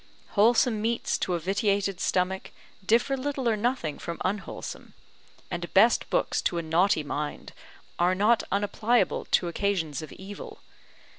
Wholesome 0.29 0.81
meats 0.81 1.15
to 1.19 1.35
a 1.35 1.39
vitiated 1.39 1.99
stomach 1.99 2.49
differ 2.83 3.15
little 3.15 3.47
or 3.47 3.55
nothing 3.55 3.99
from 3.99 4.17
unwholesome; 4.25 4.95
and 5.51 5.71
best 5.75 6.09
books 6.09 6.41
to 6.41 6.57
a 6.57 6.63
naughty 6.63 7.03
mind 7.03 7.53
are 7.99 8.15
not 8.15 8.41
unappliable 8.51 9.25
to 9.25 9.47
occasions 9.47 10.01
of 10.01 10.11
evil. 10.13 10.59